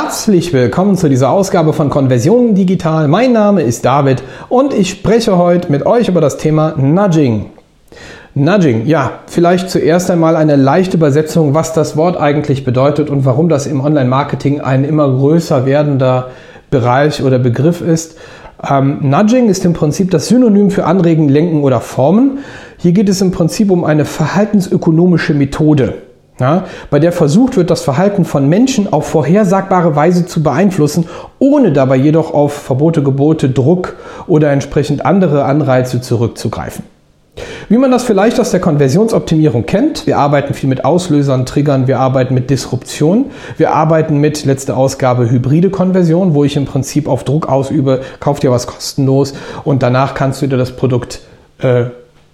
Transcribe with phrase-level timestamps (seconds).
[0.00, 3.08] Herzlich willkommen zu dieser Ausgabe von Konversion Digital.
[3.08, 7.46] Mein Name ist David und ich spreche heute mit euch über das Thema Nudging.
[8.32, 13.48] Nudging, ja, vielleicht zuerst einmal eine leichte Übersetzung, was das Wort eigentlich bedeutet und warum
[13.48, 16.28] das im Online-Marketing ein immer größer werdender
[16.70, 18.18] Bereich oder Begriff ist.
[18.70, 22.38] Ähm, Nudging ist im Prinzip das Synonym für Anregen, Lenken oder Formen.
[22.76, 25.94] Hier geht es im Prinzip um eine verhaltensökonomische Methode
[26.40, 31.06] ja, bei der versucht wird, das Verhalten von Menschen auf vorhersagbare Weise zu beeinflussen,
[31.38, 33.96] ohne dabei jedoch auf Verbote, Gebote, Druck
[34.26, 36.84] oder entsprechend andere Anreize zurückzugreifen.
[37.68, 42.00] Wie man das vielleicht aus der Konversionsoptimierung kennt, wir arbeiten viel mit Auslösern, Triggern, wir
[42.00, 43.26] arbeiten mit Disruption,
[43.56, 48.40] wir arbeiten mit, letzte Ausgabe, hybride Konversion, wo ich im Prinzip auf Druck ausübe, kauf
[48.40, 49.34] dir was kostenlos
[49.64, 51.20] und danach kannst du dir das Produkt
[51.58, 51.84] äh,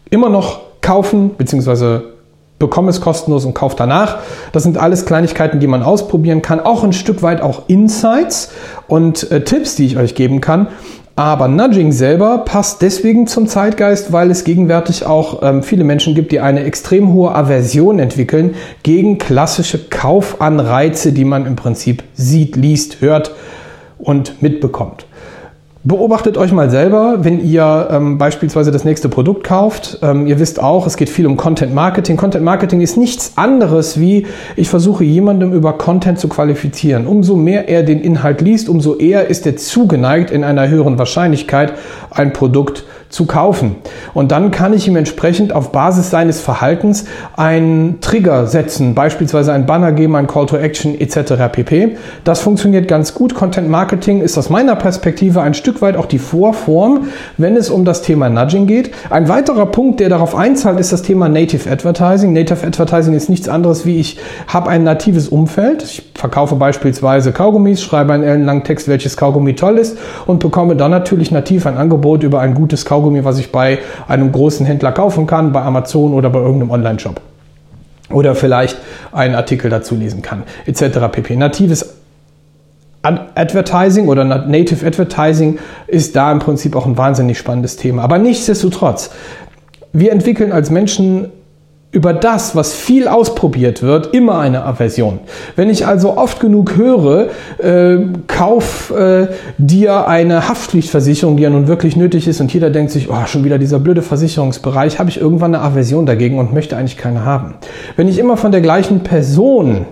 [0.08, 2.13] immer noch kaufen, beziehungsweise
[2.58, 4.18] bekomme es kostenlos und kaufe danach.
[4.52, 6.60] Das sind alles Kleinigkeiten, die man ausprobieren kann.
[6.60, 8.52] Auch ein Stück weit auch Insights
[8.86, 10.68] und äh, Tipps, die ich euch geben kann.
[11.16, 16.32] Aber Nudging selber passt deswegen zum Zeitgeist, weil es gegenwärtig auch ähm, viele Menschen gibt,
[16.32, 23.00] die eine extrem hohe Aversion entwickeln gegen klassische Kaufanreize, die man im Prinzip sieht, liest,
[23.00, 23.32] hört
[23.98, 25.06] und mitbekommt.
[25.86, 29.98] Beobachtet euch mal selber, wenn ihr ähm, beispielsweise das nächste Produkt kauft.
[30.00, 32.16] Ähm, ihr wisst auch, es geht viel um Content Marketing.
[32.16, 34.26] Content Marketing ist nichts anderes wie,
[34.56, 37.06] ich versuche jemandem über Content zu qualifizieren.
[37.06, 41.74] Umso mehr er den Inhalt liest, umso eher ist er zugeneigt, in einer höheren Wahrscheinlichkeit
[42.10, 43.76] ein Produkt zu kaufen.
[44.12, 47.04] Und dann kann ich ihm entsprechend auf Basis seines Verhaltens
[47.36, 51.34] einen Trigger setzen, beispielsweise ein Banner geben, ein Call to Action etc.
[51.52, 51.96] pp.
[52.24, 53.34] Das funktioniert ganz gut.
[53.34, 57.84] Content Marketing ist aus meiner Perspektive ein Stück weit auch die Vorform, wenn es um
[57.84, 58.90] das Thema Nudging geht.
[59.10, 62.32] Ein weiterer Punkt, der darauf einzahlt, ist das Thema Native Advertising.
[62.32, 65.84] Native Advertising ist nichts anderes wie ich habe ein natives Umfeld.
[65.84, 69.96] Ich verkaufe beispielsweise Kaugummis, schreibe einen ellenlangen Text, welches Kaugummi toll ist
[70.26, 73.78] und bekomme dann natürlich nativ ein Angebot über ein gutes Kaugummi Kaugummi, was ich bei
[74.08, 77.20] einem großen Händler kaufen kann, bei Amazon oder bei irgendeinem Online-Shop.
[78.10, 78.78] Oder vielleicht
[79.12, 80.98] einen Artikel dazu lesen kann, etc.
[81.10, 81.36] pp.
[81.36, 81.96] Natives
[83.02, 88.02] Advertising oder Native Advertising ist da im Prinzip auch ein wahnsinnig spannendes Thema.
[88.02, 89.10] Aber nichtsdestotrotz,
[89.92, 91.30] wir entwickeln als Menschen
[91.94, 95.20] über das, was viel ausprobiert wird, immer eine Aversion.
[95.54, 97.28] Wenn ich also oft genug höre,
[97.58, 99.28] äh, kauf äh,
[99.58, 103.44] dir eine Haftpflichtversicherung, die ja nun wirklich nötig ist und jeder denkt sich, oh, schon
[103.44, 107.54] wieder dieser blöde Versicherungsbereich, habe ich irgendwann eine Aversion dagegen und möchte eigentlich keine haben.
[107.94, 109.86] Wenn ich immer von der gleichen Person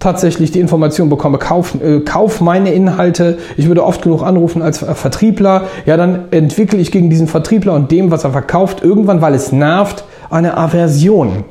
[0.00, 4.78] tatsächlich die Information bekomme, kauf, äh, kauf meine Inhalte, ich würde oft genug anrufen als
[4.78, 9.34] Vertriebler, ja, dann entwickle ich gegen diesen Vertriebler und dem, was er verkauft, irgendwann, weil
[9.34, 11.44] es nervt, eine Aversion.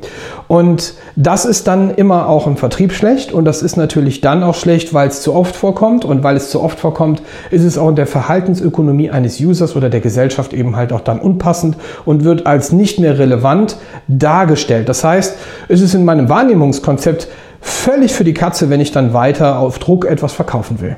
[0.48, 4.54] Und das ist dann immer auch im Vertrieb schlecht und das ist natürlich dann auch
[4.54, 7.88] schlecht, weil es zu oft vorkommt und weil es zu oft vorkommt, ist es auch
[7.88, 12.46] in der Verhaltensökonomie eines Users oder der Gesellschaft eben halt auch dann unpassend und wird
[12.46, 13.76] als nicht mehr relevant
[14.08, 14.88] dargestellt.
[14.88, 15.36] Das heißt,
[15.68, 17.28] es ist in meinem Wahrnehmungskonzept
[17.60, 20.96] völlig für die Katze, wenn ich dann weiter auf Druck etwas verkaufen will.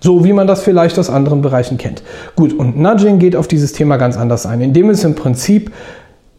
[0.00, 2.02] So wie man das vielleicht aus anderen Bereichen kennt.
[2.36, 5.72] Gut, und Nudging geht auf dieses Thema ganz anders ein, indem es im Prinzip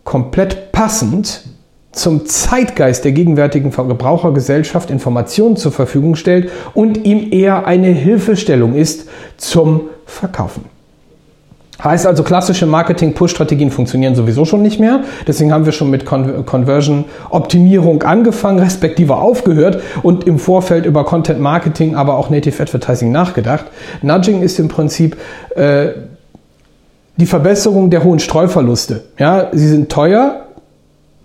[0.08, 1.42] komplett passend
[1.92, 9.10] zum Zeitgeist der gegenwärtigen Verbrauchergesellschaft Informationen zur Verfügung stellt und ihm eher eine Hilfestellung ist
[9.36, 10.64] zum Verkaufen.
[11.84, 15.02] Heißt also, klassische Marketing-Push-Strategien funktionieren sowieso schon nicht mehr.
[15.28, 21.96] Deswegen haben wir schon mit Con Conversion-Optimierung angefangen, respektive aufgehört und im Vorfeld über Content-Marketing,
[21.96, 23.66] aber auch Native Advertising nachgedacht.
[24.02, 25.18] Nudging ist im Prinzip
[25.56, 25.90] äh,
[27.18, 29.04] die Verbesserung der hohen Streuverluste.
[29.18, 30.46] Ja, sie sind teuer,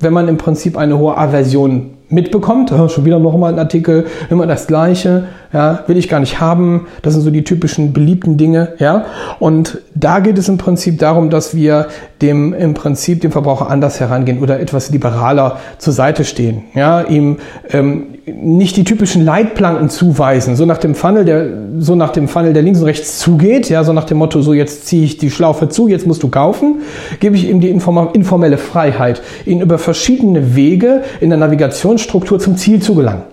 [0.01, 2.73] wenn man im Prinzip eine hohe Aversion mitbekommt.
[2.89, 6.87] Schon wieder nochmal ein Artikel, immer das Gleiche, ja, will ich gar nicht haben.
[7.01, 9.07] Das sind so die typischen beliebten Dinge, ja.
[9.39, 11.89] Und da geht es im Prinzip darum, dass wir
[12.21, 17.39] dem im Prinzip dem Verbraucher anders herangehen oder etwas liberaler zur Seite stehen, ja, ihm
[17.71, 21.47] ähm, nicht die typischen Leitplanken zuweisen, so nach dem Funnel, der
[21.79, 24.53] so nach dem Funnel, der links und rechts zugeht, ja, so nach dem Motto, so
[24.55, 26.83] jetzt ziehe ich die Schlaufe zu, jetzt musst du kaufen,
[27.19, 32.81] gebe ich ihm die informelle Freiheit, ihn über verschiedene Wege in der Navigationsstruktur zum Ziel
[32.81, 33.32] zu gelangen.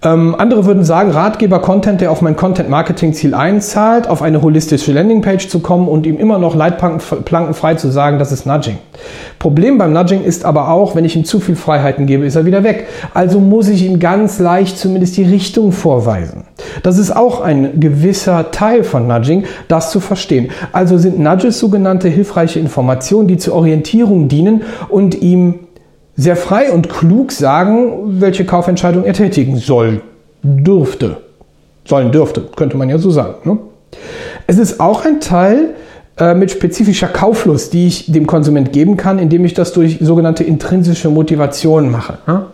[0.00, 5.58] Ähm, andere würden sagen, Ratgeber-Content, der auf mein Content-Marketing-Ziel einzahlt, auf eine holistische Landingpage zu
[5.58, 8.78] kommen und ihm immer noch Leitplanken frei zu sagen, das ist Nudging.
[9.40, 12.44] Problem beim Nudging ist aber auch, wenn ich ihm zu viel Freiheiten gebe, ist er
[12.44, 12.86] wieder weg.
[13.12, 16.44] Also muss ich ihm ganz leicht zumindest die Richtung vorweisen.
[16.84, 20.50] Das ist auch ein gewisser Teil von Nudging, das zu verstehen.
[20.72, 25.54] Also sind Nudges sogenannte hilfreiche Informationen, die zur Orientierung dienen und ihm
[26.18, 30.02] sehr frei und klug sagen, welche Kaufentscheidung er tätigen soll.
[30.42, 31.16] dürfte.
[31.84, 33.34] Sollen dürfte, könnte man ja so sagen.
[33.44, 33.58] Ne?
[34.46, 35.74] Es ist auch ein Teil
[36.18, 40.44] äh, mit spezifischer Kauflust, die ich dem Konsument geben kann, indem ich das durch sogenannte
[40.44, 42.18] intrinsische Motivation mache.
[42.26, 42.46] Ne?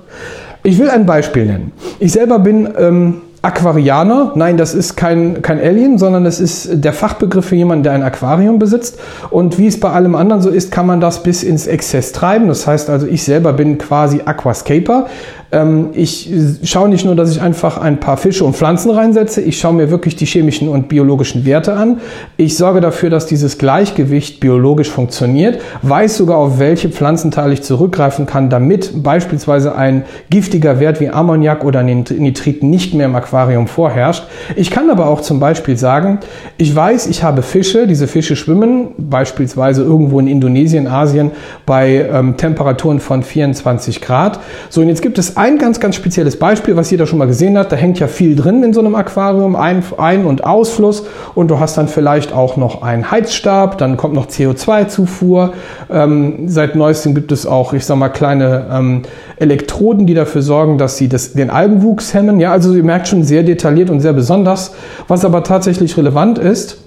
[0.62, 1.72] Ich will ein Beispiel nennen.
[1.98, 4.32] Ich selber bin ähm, Aquarianer.
[4.34, 8.02] Nein, das ist kein, kein Alien, sondern das ist der Fachbegriff für jemanden, der ein
[8.02, 8.98] Aquarium besitzt.
[9.30, 12.48] Und wie es bei allem anderen so ist, kann man das bis ins Exzess treiben.
[12.48, 15.06] Das heißt also, ich selber bin quasi Aquascaper.
[15.54, 16.30] Ähm, ich
[16.64, 19.90] schaue nicht nur, dass ich einfach ein paar Fische und Pflanzen reinsetze, ich schaue mir
[19.90, 22.00] wirklich die chemischen und biologischen Werte an.
[22.36, 28.26] Ich sorge dafür, dass dieses Gleichgewicht biologisch funktioniert, weiß sogar, auf welche Pflanzenteile ich zurückgreifen
[28.26, 34.24] kann, damit beispielsweise ein giftiger Wert wie Ammoniak oder Nitrit nicht mehr im Aquarium vorherrscht.
[34.56, 36.18] Ich kann aber auch zum Beispiel sagen,
[36.58, 41.30] ich weiß, ich habe Fische, diese Fische schwimmen beispielsweise irgendwo in Indonesien, Asien
[41.64, 44.40] bei ähm, Temperaturen von 24 Grad.
[44.68, 47.58] So, und jetzt gibt es ein ganz, ganz spezielles Beispiel, was jeder schon mal gesehen
[47.58, 47.70] hat.
[47.70, 51.04] Da hängt ja viel drin in so einem Aquarium, Ein-, Ein und Ausfluss.
[51.34, 55.52] Und du hast dann vielleicht auch noch einen Heizstab, dann kommt noch CO2-Zufuhr.
[55.90, 59.02] Ähm, seit neuestem gibt es auch, ich sag mal, kleine ähm,
[59.36, 62.40] Elektroden, die dafür sorgen, dass sie das, den Algenwuchs hemmen.
[62.40, 64.72] Ja, also ihr merkt schon sehr detailliert und sehr besonders.
[65.08, 66.78] Was aber tatsächlich relevant ist,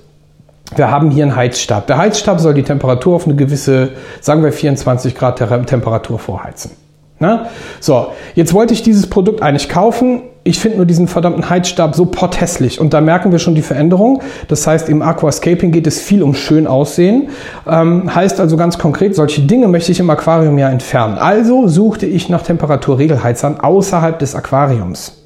[0.75, 1.86] wir haben hier einen Heizstab.
[1.86, 3.89] Der Heizstab soll die Temperatur auf eine gewisse,
[4.19, 5.38] sagen wir 24 Grad
[5.68, 6.87] Temperatur vorheizen.
[7.19, 7.47] Na?
[7.79, 10.21] So, jetzt wollte ich dieses Produkt eigentlich kaufen.
[10.43, 14.21] Ich finde nur diesen verdammten Heizstab so potthässlich und da merken wir schon die Veränderung.
[14.47, 17.29] Das heißt, im Aquascaping geht es viel um schön aussehen.
[17.67, 21.17] Ähm, heißt also ganz konkret, solche Dinge möchte ich im Aquarium ja entfernen.
[21.17, 25.23] Also suchte ich nach Temperaturregelheizern außerhalb des Aquariums.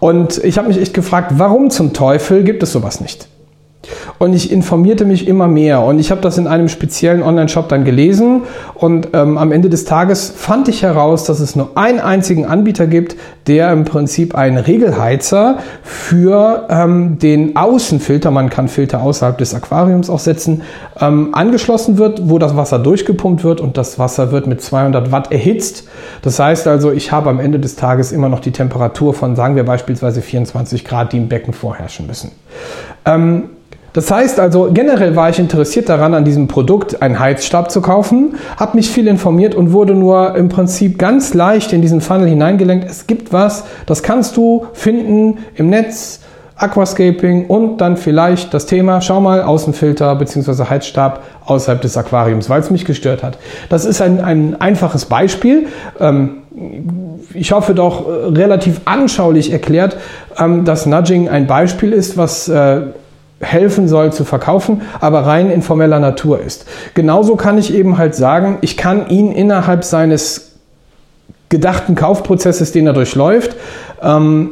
[0.00, 3.29] Und ich habe mich echt gefragt, warum zum Teufel gibt es sowas nicht?
[4.22, 7.86] Und ich informierte mich immer mehr und ich habe das in einem speziellen Online-Shop dann
[7.86, 8.42] gelesen
[8.74, 12.86] und ähm, am Ende des Tages fand ich heraus, dass es nur einen einzigen Anbieter
[12.86, 19.54] gibt, der im Prinzip einen Regelheizer für ähm, den Außenfilter, man kann Filter außerhalb des
[19.54, 20.64] Aquariums auch setzen,
[21.00, 25.32] ähm, angeschlossen wird, wo das Wasser durchgepumpt wird und das Wasser wird mit 200 Watt
[25.32, 25.88] erhitzt.
[26.20, 29.56] Das heißt also, ich habe am Ende des Tages immer noch die Temperatur von, sagen
[29.56, 32.32] wir beispielsweise 24 Grad, die im Becken vorherrschen müssen.
[33.06, 33.44] Ähm,
[33.92, 38.36] das heißt also, generell war ich interessiert daran, an diesem Produkt einen Heizstab zu kaufen,
[38.56, 42.88] habe mich viel informiert und wurde nur im Prinzip ganz leicht in diesen Funnel hineingelenkt.
[42.88, 46.20] Es gibt was, das kannst du finden im Netz,
[46.60, 50.64] Aquascaping und dann vielleicht das Thema, schau mal, Außenfilter bzw.
[50.68, 53.38] Heizstab außerhalb des Aquariums, weil es mich gestört hat.
[53.70, 55.68] Das ist ein, ein einfaches Beispiel.
[55.98, 56.42] Ähm,
[57.32, 59.96] ich hoffe doch äh, relativ anschaulich erklärt,
[60.38, 62.82] ähm, dass Nudging ein Beispiel ist, was äh,
[63.40, 66.66] helfen soll zu verkaufen, aber rein informeller Natur ist.
[66.94, 70.52] Genauso kann ich eben halt sagen, ich kann ihn innerhalb seines
[71.48, 73.56] gedachten Kaufprozesses, den er durchläuft,
[74.02, 74.50] ähm,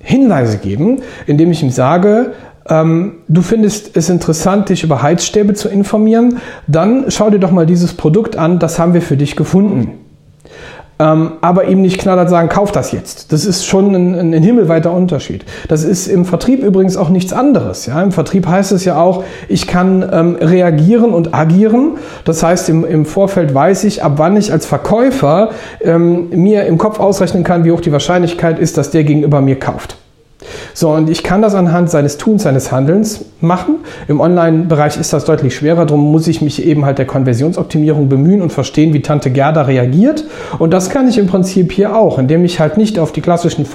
[0.00, 2.32] Hinweise geben, indem ich ihm sage,
[2.68, 7.66] ähm, du findest es interessant, dich über Heizstäbe zu informieren, dann schau dir doch mal
[7.66, 10.07] dieses Produkt an, das haben wir für dich gefunden
[10.98, 13.32] ähm, aber ihm nicht knallhart sagen, kauf das jetzt.
[13.32, 15.44] Das ist schon ein, ein, himmelweiter Unterschied.
[15.68, 17.86] Das ist im Vertrieb übrigens auch nichts anderes.
[17.86, 18.02] Ja?
[18.02, 21.98] Im Vertrieb heißt es ja auch, ich kann ähm, reagieren und agieren.
[22.24, 26.78] Das heißt, im, im Vorfeld weiß ich, ab wann ich als Verkäufer ähm, mir im
[26.78, 29.96] Kopf ausrechnen kann, wie hoch die Wahrscheinlichkeit ist, dass der gegenüber mir kauft.
[30.72, 33.76] So, und ich kann das anhand seines Tuns, seines Handelns machen.
[34.06, 38.40] Im Online-Bereich ist das deutlich schwerer, darum muss ich mich eben halt der Konversionsoptimierung bemühen
[38.42, 40.24] und verstehen, wie Tante Gerda reagiert.
[40.58, 43.66] Und das kann ich im Prinzip hier auch, indem ich halt nicht auf die klassischen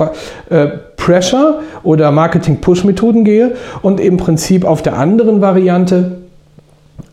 [0.50, 6.24] äh, Pressure- oder Marketing-Push-Methoden gehe und im Prinzip auf der anderen Variante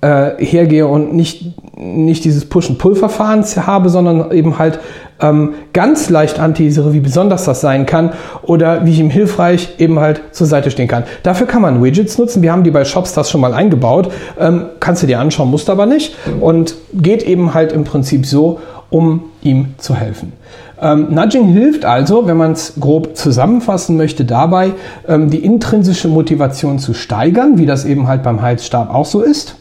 [0.00, 4.78] äh, hergehe und nicht, nicht dieses Push-and-Pull-Verfahren habe, sondern eben halt
[5.20, 8.12] ähm, ganz leicht anteasere, wie besonders das sein kann
[8.42, 11.04] oder wie ich ihm hilfreich eben halt zur Seite stehen kann.
[11.22, 12.42] Dafür kann man Widgets nutzen.
[12.42, 14.10] Wir haben die bei Shops das schon mal eingebaut.
[14.38, 16.14] Ähm, kannst du dir anschauen, musst aber nicht.
[16.40, 18.60] Und geht eben halt im Prinzip so,
[18.90, 20.32] um ihm zu helfen.
[20.80, 24.72] Ähm, Nudging hilft also, wenn man es grob zusammenfassen möchte, dabei,
[25.06, 29.56] ähm, die intrinsische Motivation zu steigern, wie das eben halt beim Heizstab auch so ist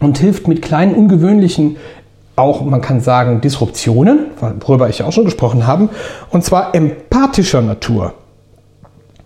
[0.00, 1.76] und hilft mit kleinen ungewöhnlichen
[2.38, 4.26] auch, man kann sagen, Disruptionen,
[4.60, 5.88] worüber ich auch schon gesprochen habe,
[6.30, 8.14] und zwar empathischer Natur.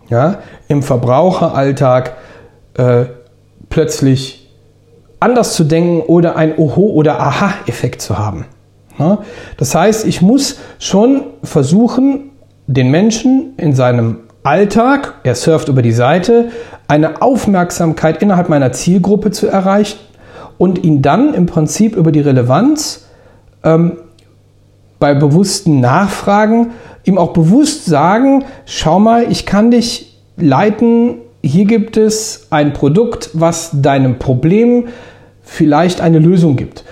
[0.09, 0.39] Ja,
[0.69, 2.15] Im Verbraucheralltag
[2.75, 3.05] äh,
[3.69, 4.51] plötzlich
[5.21, 8.47] anders zu denken oder ein Oho- oder Aha-Effekt zu haben.
[8.99, 9.19] Ja,
[9.57, 12.31] das heißt, ich muss schon versuchen,
[12.67, 16.51] den Menschen in seinem Alltag, er surft über die Seite,
[16.89, 19.99] eine Aufmerksamkeit innerhalb meiner Zielgruppe zu erreichen
[20.63, 23.09] und ihn dann im Prinzip über die Relevanz
[23.65, 23.97] ähm,
[25.01, 26.71] bei bewussten Nachfragen
[27.03, 33.31] ihm auch bewusst sagen, schau mal, ich kann dich leiten, hier gibt es ein Produkt,
[33.33, 34.87] was deinem Problem
[35.43, 36.85] vielleicht eine Lösung gibt.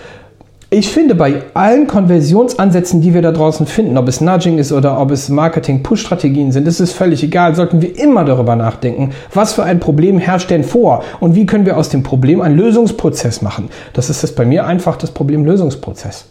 [0.73, 5.01] Ich finde, bei allen Konversionsansätzen, die wir da draußen finden, ob es Nudging ist oder
[5.01, 7.57] ob es Marketing-Push-Strategien sind, ist es völlig egal.
[7.57, 11.67] Sollten wir immer darüber nachdenken, was für ein Problem herrscht denn vor und wie können
[11.67, 13.69] wir aus dem Problem einen Lösungsprozess machen.
[13.95, 16.27] Das ist das bei mir einfach das Problem-Lösungsprozess.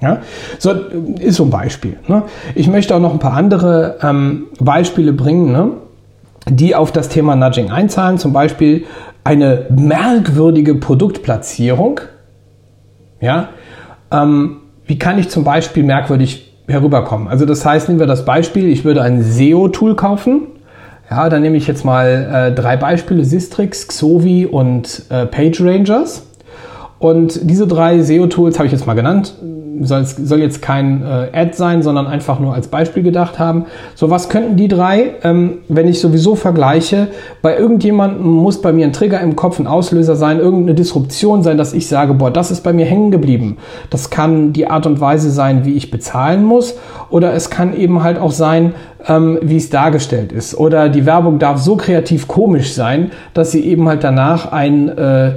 [0.00, 0.20] Ja,
[0.60, 0.70] so
[1.18, 1.96] ist so ein Beispiel.
[2.06, 2.22] Ne?
[2.54, 5.72] Ich möchte auch noch ein paar andere ähm, Beispiele bringen, ne?
[6.48, 8.18] die auf das Thema Nudging einzahlen.
[8.18, 8.84] Zum Beispiel
[9.24, 11.98] eine merkwürdige Produktplatzierung
[13.20, 13.50] ja?
[14.10, 17.28] Ähm, wie kann ich zum Beispiel merkwürdig herüberkommen?
[17.28, 20.42] Also das heißt, nehmen wir das Beispiel, ich würde ein SEO-Tool kaufen.
[21.10, 26.26] Ja, dann nehme ich jetzt mal äh, drei Beispiele, Sistrix, Xovi und äh, PageRangers.
[26.98, 29.34] Und diese drei SEO-Tools habe ich jetzt mal genannt
[29.82, 33.66] soll, jetzt kein äh, Ad sein, sondern einfach nur als Beispiel gedacht haben.
[33.94, 37.08] So, was könnten die drei, ähm, wenn ich sowieso vergleiche,
[37.42, 41.58] bei irgendjemandem muss bei mir ein Trigger im Kopf, ein Auslöser sein, irgendeine Disruption sein,
[41.58, 43.58] dass ich sage, boah, das ist bei mir hängen geblieben.
[43.90, 46.76] Das kann die Art und Weise sein, wie ich bezahlen muss,
[47.10, 48.74] oder es kann eben halt auch sein,
[49.06, 50.56] ähm, wie es dargestellt ist.
[50.56, 55.32] Oder die Werbung darf so kreativ komisch sein, dass sie eben halt danach ein äh,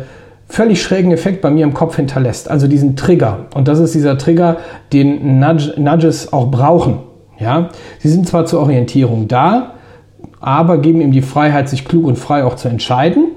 [0.50, 2.50] völlig schrägen Effekt bei mir im Kopf hinterlässt.
[2.50, 3.46] Also diesen Trigger.
[3.56, 4.58] Und das ist dieser Trigger,
[4.92, 7.00] den Nudge, Nudges auch brauchen.
[7.40, 7.70] Ja?
[8.00, 9.76] Sie sind zwar zur Orientierung da,
[10.42, 13.28] aber geben ihm die Freiheit, sich klug und frei auch zu entscheiden,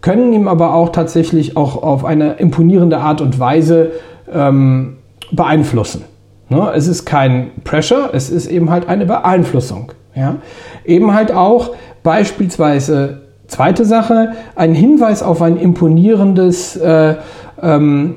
[0.00, 3.92] können ihm aber auch tatsächlich auch auf eine imponierende Art und Weise
[4.32, 4.98] ähm,
[5.32, 6.04] beeinflussen.
[6.48, 6.70] Ne?
[6.74, 9.92] Es ist kein Pressure, es ist eben halt eine Beeinflussung.
[10.14, 10.36] Ja?
[10.84, 11.70] Eben halt auch
[12.02, 17.14] beispielsweise Zweite Sache, ein Hinweis auf ein imponierendes äh,
[17.62, 18.16] ähm,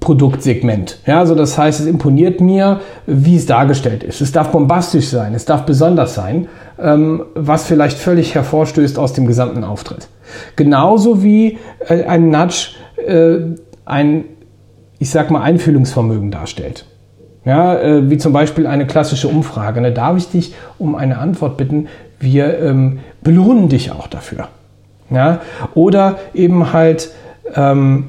[0.00, 0.98] Produktsegment.
[1.06, 4.20] Ja, also das heißt, es imponiert mir, wie es dargestellt ist.
[4.20, 6.48] Es darf bombastisch sein, es darf besonders sein,
[6.78, 10.08] ähm, was vielleicht völlig hervorstößt aus dem gesamten Auftritt.
[10.56, 12.72] Genauso wie äh, ein Nudge
[13.06, 14.24] äh, ein,
[14.98, 16.84] ich sag mal, Einfühlungsvermögen darstellt.
[17.46, 19.80] Ja, äh, wie zum Beispiel eine klassische Umfrage.
[19.80, 19.92] Ne?
[19.92, 21.88] Darf ich dich um eine Antwort bitten?
[22.24, 24.48] Wir ähm, belohnen dich auch dafür.
[25.10, 25.40] Ja?
[25.74, 27.10] Oder eben halt
[27.54, 28.08] ähm,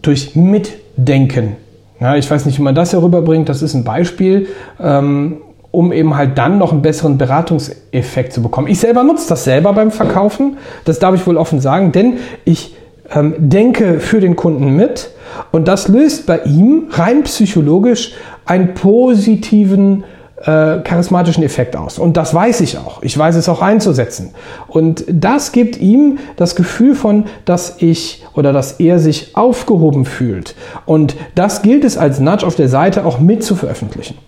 [0.00, 1.56] durch Mitdenken.
[2.00, 3.48] Ja, ich weiß nicht, wie man das herüberbringt.
[3.48, 4.48] Das ist ein Beispiel,
[4.80, 5.38] ähm,
[5.70, 8.68] um eben halt dann noch einen besseren Beratungseffekt zu bekommen.
[8.68, 10.58] Ich selber nutze das selber beim Verkaufen.
[10.84, 12.76] Das darf ich wohl offen sagen, denn ich
[13.14, 15.10] ähm, denke für den Kunden mit
[15.50, 20.04] und das löst bei ihm rein psychologisch einen positiven
[20.44, 21.98] äh, charismatischen Effekt aus.
[21.98, 23.02] Und das weiß ich auch.
[23.02, 24.34] Ich weiß es auch einzusetzen.
[24.68, 30.54] Und das gibt ihm das Gefühl von, dass ich oder dass er sich aufgehoben fühlt.
[30.86, 34.18] Und das gilt es als Nudge auf der Seite auch mit zu veröffentlichen.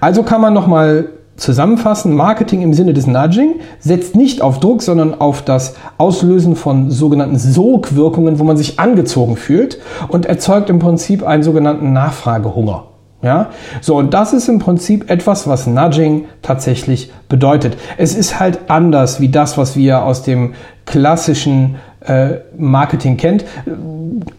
[0.00, 5.20] Also kann man nochmal zusammenfassen, Marketing im Sinne des Nudging setzt nicht auf Druck, sondern
[5.20, 11.24] auf das Auslösen von sogenannten Sogwirkungen, wo man sich angezogen fühlt und erzeugt im Prinzip
[11.24, 12.87] einen sogenannten Nachfragehunger.
[13.20, 17.76] Ja, so und das ist im Prinzip etwas, was Nudging tatsächlich bedeutet.
[17.96, 20.54] Es ist halt anders wie das, was wir aus dem
[20.86, 23.44] klassischen äh, Marketing kennt.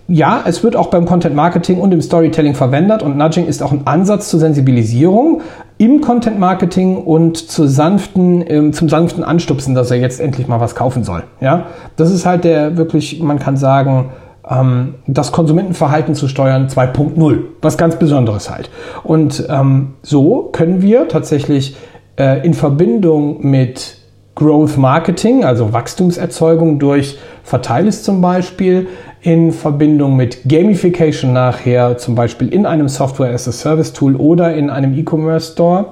[0.08, 3.74] Ja, es wird auch beim Content Marketing und im Storytelling verwendet und Nudging ist auch
[3.74, 5.42] ein Ansatz zur Sensibilisierung
[5.78, 10.60] im Content Marketing und zu sanften, ähm, zum sanften Anstupsen, dass er jetzt endlich mal
[10.60, 11.24] was kaufen soll.
[11.42, 11.68] Ja,
[11.98, 14.12] das ist halt der wirklich, man kann sagen,
[14.50, 17.40] ähm, das Konsumentenverhalten zu steuern 2.0.
[17.62, 18.70] Was ganz Besonderes halt.
[19.04, 21.78] Und ähm, so können wir tatsächlich
[22.18, 23.98] äh, in Verbindung mit
[24.36, 28.88] Growth Marketing, also Wachstumserzeugung durch Verteilis zum Beispiel,
[29.22, 34.54] in Verbindung mit Gamification nachher, zum Beispiel in einem Software as a Service Tool oder
[34.56, 35.86] in einem E-Commerce Store,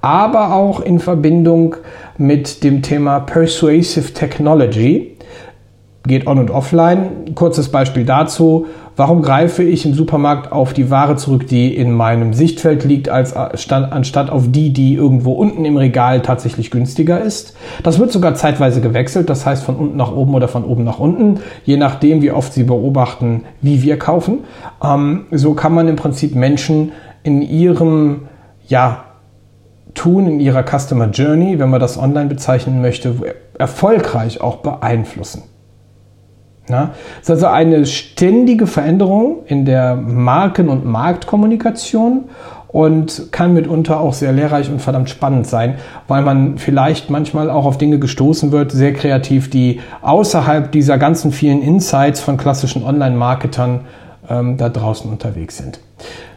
[0.00, 1.76] aber auch in Verbindung
[2.18, 5.13] mit dem Thema Persuasive Technology,
[6.06, 7.34] geht on und offline.
[7.34, 8.66] Kurzes Beispiel dazu.
[8.96, 13.34] Warum greife ich im Supermarkt auf die Ware zurück, die in meinem Sichtfeld liegt, als
[13.34, 17.56] anstatt auf die, die irgendwo unten im Regal tatsächlich günstiger ist?
[17.82, 21.00] Das wird sogar zeitweise gewechselt, das heißt von unten nach oben oder von oben nach
[21.00, 24.44] unten, je nachdem, wie oft Sie beobachten, wie wir kaufen.
[24.82, 26.92] Ähm, so kann man im Prinzip Menschen
[27.24, 28.28] in ihrem,
[28.68, 29.04] ja,
[29.94, 33.14] Tun, in ihrer Customer Journey, wenn man das online bezeichnen möchte,
[33.58, 35.44] erfolgreich auch beeinflussen.
[36.68, 42.24] Ja, ist also eine ständige Veränderung in der Marken- und Marktkommunikation
[42.68, 45.74] und kann mitunter auch sehr lehrreich und verdammt spannend sein,
[46.08, 51.32] weil man vielleicht manchmal auch auf Dinge gestoßen wird, sehr kreativ, die außerhalb dieser ganzen
[51.32, 53.80] vielen Insights von klassischen Online-Marketern
[54.28, 55.78] ähm, da draußen unterwegs sind.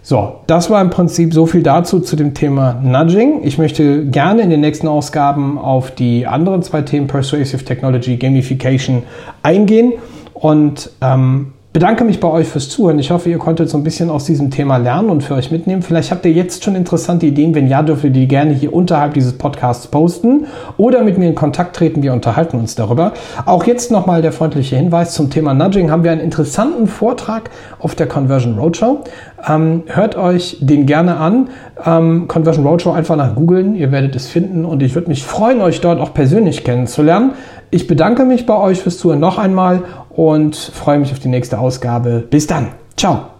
[0.04, 3.42] So, das war im Prinzip so viel dazu zu dem Thema Nudging.
[3.44, 9.04] Ich möchte gerne in den nächsten Ausgaben auf die anderen zwei Themen Persuasive Technology, Gamification
[9.42, 9.94] eingehen
[10.40, 12.98] und ähm, bedanke mich bei euch fürs Zuhören.
[12.98, 15.84] Ich hoffe, ihr konntet so ein bisschen aus diesem Thema lernen und für euch mitnehmen.
[15.84, 17.54] Vielleicht habt ihr jetzt schon interessante Ideen.
[17.54, 21.36] Wenn ja, dürft ihr die gerne hier unterhalb dieses Podcasts posten oder mit mir in
[21.36, 22.02] Kontakt treten.
[22.02, 23.14] Wir unterhalten uns darüber.
[23.46, 25.92] Auch jetzt nochmal der freundliche Hinweis zum Thema Nudging.
[25.92, 29.04] Haben wir einen interessanten Vortrag auf der Conversion Roadshow.
[29.48, 31.50] Ähm, hört euch den gerne an.
[31.86, 33.76] Ähm, Conversion Roadshow einfach nach googeln.
[33.76, 37.34] Ihr werdet es finden und ich würde mich freuen, euch dort auch persönlich kennenzulernen.
[37.70, 39.84] Ich bedanke mich bei euch fürs Zuhören noch einmal
[40.18, 42.26] und freue mich auf die nächste Ausgabe.
[42.30, 42.70] Bis dann.
[42.98, 43.37] Ciao.